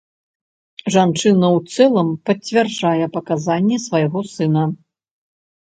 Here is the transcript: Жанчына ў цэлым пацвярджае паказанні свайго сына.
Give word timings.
Жанчына 0.95 1.47
ў 1.57 1.75
цэлым 1.75 2.09
пацвярджае 2.31 3.05
паказанні 3.19 3.77
свайго 3.87 4.19
сына. 4.35 4.69